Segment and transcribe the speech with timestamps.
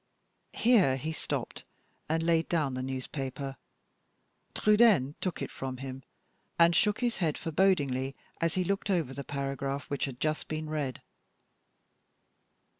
[0.55, 1.63] Here he stopped
[2.09, 3.55] and laid down the newspaper.
[4.55, 6.01] Trudaine took it from him,
[6.57, 10.67] and shook his head forebodingly as he looked over the paragraph which had just been
[10.71, 11.03] read.